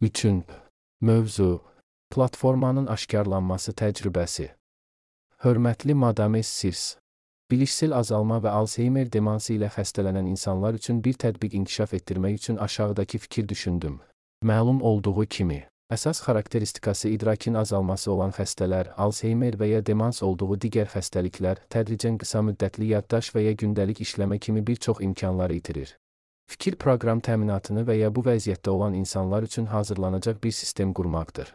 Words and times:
üçün 0.00 0.44
mövzu 1.00 1.62
platformanın 2.10 2.86
aşkarlanması 2.86 3.72
təcrübəsi. 3.72 4.48
Hörmətli 5.44 5.94
Madam 5.94 6.42
Sirs, 6.42 6.96
bilişsel 7.50 7.92
azalma 7.92 8.38
və 8.40 8.48
Alzheimer 8.48 9.12
demansı 9.12 9.52
ilə 9.58 9.68
xəstələnən 9.74 10.30
insanlar 10.32 10.80
üçün 10.80 11.04
bir 11.04 11.20
tətbiq 11.20 11.56
inkişaf 11.60 11.94
etdirmək 11.94 12.34
üçün 12.34 12.56
aşağıdakı 12.56 13.18
fikir 13.18 13.48
düşündüm. 13.48 14.00
Məlum 14.44 14.80
olduğu 14.82 15.26
kimi, 15.26 15.68
əsas 15.92 16.24
xarakteristikası 16.24 17.08
idrakin 17.08 17.54
azalması 17.54 18.12
olan 18.12 18.32
xəstələr, 18.32 18.94
Alzheimer 18.96 19.60
və 19.60 19.66
ya 19.66 19.86
demans 19.86 20.22
olduğu 20.22 20.56
digər 20.64 20.88
xəstəliklər 20.96 21.66
tədricən 21.68 22.16
qısa 22.18 22.40
müddətli 22.40 22.94
yaddaş 22.96 23.34
və 23.34 23.50
ya 23.50 23.52
gündəlik 23.52 24.00
işləmə 24.00 24.38
kimi 24.38 24.66
bir 24.66 24.76
çox 24.76 25.00
imkanlar 25.00 25.50
itirir. 25.50 25.98
Fikir 26.50 26.74
proqram 26.82 27.20
təminatını 27.22 27.84
və 27.86 27.94
ya 28.00 28.08
bu 28.10 28.24
vəziyyətdə 28.26 28.72
olan 28.74 28.94
insanlar 28.98 29.44
üçün 29.46 29.68
hazırlanacaq 29.70 30.42
bir 30.42 30.50
sistem 30.50 30.92
qurmaqdır. 30.98 31.54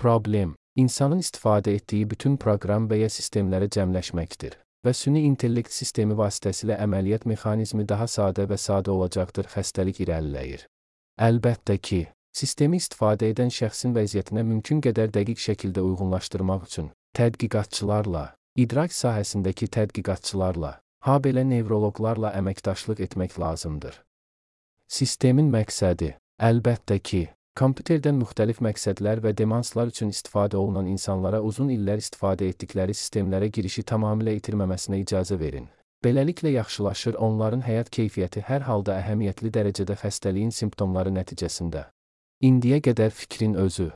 Problem 0.00 0.54
insanın 0.76 1.20
istifadə 1.20 1.74
etdiyi 1.76 2.08
bütün 2.10 2.38
proqram 2.40 2.88
və 2.88 3.02
ya 3.02 3.10
sistemləri 3.12 3.68
cəmləşməkdir 3.76 4.56
və 4.86 4.96
süni 4.96 5.26
intellekt 5.28 5.76
sistemi 5.76 6.16
vasitəsilə 6.16 6.80
əməliyyat 6.86 7.28
mexanizmi 7.28 7.84
daha 7.88 8.08
sadə 8.08 8.48
və 8.48 8.56
sadə 8.56 8.94
olacaqdır, 8.96 9.52
xəstəlik 9.52 10.00
irəliləyir. 10.06 10.64
Əlbəttə 11.20 11.76
ki, 11.76 12.02
sistemi 12.32 12.80
istifadə 12.80 13.28
edən 13.34 13.52
şəxsin 13.52 13.92
vəziyyətinə 13.92 14.46
mümkün 14.54 14.80
qədər 14.88 15.12
dəqiq 15.20 15.44
şəkildə 15.50 15.84
uyğunlaşdırmaq 15.84 16.68
üçün 16.70 16.92
tədqiqatçılarla, 17.18 18.28
idrak 18.56 18.96
sahəsindəki 18.96 19.68
tədqiqatçılarla, 19.76 20.78
habelə 21.04 21.44
nevroloqlarla 21.56 22.32
əməkdaşlıq 22.40 23.04
etmək 23.04 23.36
lazımdır. 23.44 24.00
Sistemin 24.90 25.52
məqsədi, 25.54 26.08
əlbəttə 26.42 26.96
ki, 26.98 27.20
kompüterdən 27.54 28.16
müxtəlif 28.18 28.58
məqsədlər 28.66 29.20
və 29.22 29.30
demanslar 29.38 29.92
üçün 29.92 30.08
istifadə 30.10 30.58
olunan 30.58 30.88
insanlara 30.90 31.38
uzun 31.46 31.70
illər 31.70 32.02
istifadə 32.02 32.48
etdikləri 32.50 32.96
sistemlərə 32.98 33.52
girişi 33.54 33.84
tamamilə 33.86 34.34
itirməməsinə 34.40 34.98
icazə 35.04 35.38
verin. 35.38 35.68
Beləliklə 36.02 36.56
yaxşılaşır 36.56 37.20
onların 37.22 37.62
həyat 37.68 37.92
keyfiyyəti 37.94 38.42
hər 38.50 38.66
halda 38.66 38.98
əhəmiyyətli 38.98 39.54
dərəcədə 39.54 39.94
xəstəliyin 40.02 40.50
simptomları 40.58 41.14
nəticəsində. 41.14 41.86
İndiyə 42.42 42.82
qədər 42.82 43.14
fikrin 43.14 43.54
özü. 43.62 43.92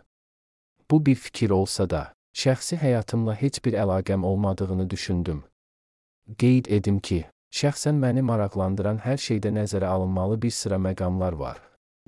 Bu 0.90 1.02
bir 1.06 1.18
fikir 1.18 1.50
olsa 1.58 1.90
da, 1.90 2.04
şəxsi 2.38 2.78
həyatımla 2.78 3.34
heç 3.42 3.64
bir 3.66 3.80
əlaqəm 3.82 4.22
olmadığını 4.30 4.90
düşündüm. 4.90 5.42
Qeyd 6.38 6.70
edim 6.70 7.00
ki, 7.00 7.24
Şəxsən 7.54 8.00
məni 8.02 8.22
maraqlandıran 8.26 8.96
hər 9.04 9.20
şeydə 9.24 9.52
nəzərə 9.54 9.86
alınmalı 9.86 10.40
bir 10.42 10.50
sıra 10.50 10.78
məqamlar 10.86 11.36
var. 11.38 11.60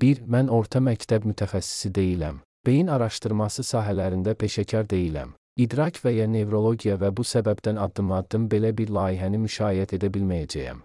1. 0.03 0.25
Mən 0.33 0.49
orta 0.51 0.81
məktəb 0.83 1.23
mütəxəssisi 1.29 1.91
deyiləm. 1.95 2.41
Beyin 2.67 2.91
araşdırması 2.91 3.63
sahələrində 3.63 4.33
peşəkar 4.41 4.89
deyiləm. 4.91 5.31
İdrak 5.65 6.01
və 6.03 6.13
ya 6.17 6.27
nevrologiya 6.33 6.97
və 6.99 7.13
bu 7.15 7.23
səbəbdən 7.31 7.79
addım-addım 7.85 8.49
belə 8.51 8.73
bir 8.81 8.91
layihəni 8.99 9.39
müşayiət 9.45 9.95
edə 9.95 10.11
bilməyəcəyəm. 10.17 10.83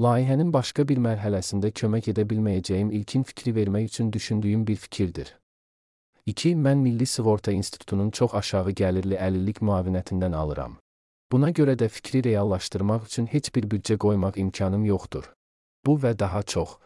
Layihənin 0.00 0.56
başqa 0.56 0.88
bir 0.88 1.04
mərhələsində 1.04 1.74
kömək 1.82 2.08
edə 2.14 2.24
bilməyəcəyim 2.32 2.96
ilkin 3.02 3.28
fikri 3.28 3.52
vermək 3.60 3.92
üçün 3.92 4.12
düşündüyüm 4.16 4.66
bir 4.66 4.80
fikirdir. 4.88 5.36
2. 6.26 6.56
Mən 6.56 6.80
Milli 6.88 7.06
Sığorta 7.06 7.52
İnstitutunun 7.52 8.10
çox 8.10 8.34
aşağı 8.34 8.72
gəlirli 8.80 9.20
əlillik 9.28 9.60
müavinətindən 9.60 10.36
alıram. 10.36 10.80
Buna 11.32 11.50
görə 11.52 11.74
də 11.76 11.90
fikri 11.92 12.22
reallaşdırmaq 12.24 13.02
üçün 13.04 13.26
heç 13.28 13.50
bir 13.54 13.66
büdcə 13.72 13.98
qoymaq 14.00 14.38
imkanım 14.40 14.84
yoxdur. 14.88 15.26
Bu 15.86 15.98
və 16.00 16.14
daha 16.18 16.40
çox, 16.42 16.78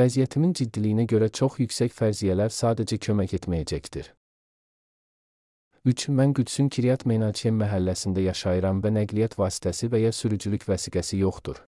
vəziyyətimin 0.00 0.54
ciddiliyinə 0.56 1.04
görə 1.04 1.28
çox 1.28 1.58
yüksək 1.60 1.92
fərziyyələr 1.98 2.48
sadəcə 2.48 2.96
kömək 3.06 3.34
etməyəcəkdir. 3.40 4.08
3. 5.84 6.06
Mən 6.16 6.32
Qüdsün 6.36 6.72
Kiryat 6.72 7.04
Menaçiyem 7.08 7.60
məhəlləsində 7.60 8.24
yaşayıram 8.24 8.80
və 8.84 8.94
nəqliyyat 8.96 9.36
vasitəsi 9.36 9.92
və 9.92 10.00
ya 10.06 10.16
sürücülük 10.16 10.64
vəsiqəsi 10.68 11.20
yoxdur. 11.20 11.60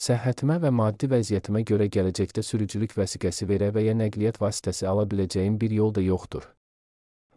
Səhhətimə 0.00 0.56
və 0.64 0.72
maddi 0.72 1.08
vəziyyətimə 1.12 1.66
görə 1.68 1.92
gələcəkdə 1.92 2.42
sürücülük 2.48 2.96
vəsiqəsi 2.96 3.48
verə 3.48 3.68
və 3.76 3.84
ya 3.90 3.94
nəqliyyat 3.96 4.40
vasitəsi 4.40 4.88
ala 4.88 5.04
biləcəyim 5.04 5.60
bir 5.60 5.80
yol 5.82 5.92
da 5.96 6.00
yoxdur. 6.00 6.48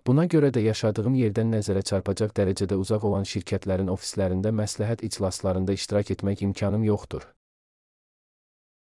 Buna 0.07 0.23
görə 0.31 0.53
də 0.56 0.62
yaşadığım 0.63 1.16
yerdən 1.19 1.50
nəzərə 1.51 1.81
çarpacaq 1.90 2.31
dərəcədə 2.40 2.78
uzaq 2.79 3.03
olan 3.09 3.25
şirkətlərin 3.28 3.91
ofislərində 3.91 4.53
məsləhət 4.56 5.03
iclaslarında 5.03 5.75
iştirak 5.75 6.13
etmək 6.16 6.45
imkanım 6.47 6.85
yoxdur. 6.88 7.25